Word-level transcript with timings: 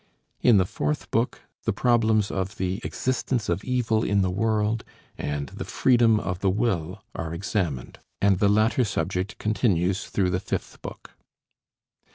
In 0.41 0.57
the 0.57 0.65
fourth 0.65 1.11
book 1.11 1.41
the 1.65 1.71
problems 1.73 2.31
of 2.31 2.55
the 2.57 2.81
existence 2.83 3.49
of 3.49 3.63
evil 3.63 4.03
in 4.03 4.23
the 4.23 4.31
world 4.31 4.83
and 5.15 5.49
the 5.49 5.63
freedom 5.63 6.19
of 6.19 6.39
the 6.39 6.49
will 6.49 7.03
are 7.13 7.35
examined; 7.35 7.99
and 8.19 8.39
the 8.39 8.49
latter 8.49 8.83
subject 8.83 9.37
continues 9.37 10.05
through 10.07 10.31
the 10.31 10.39
fifth 10.39 10.81
book. 10.81 11.11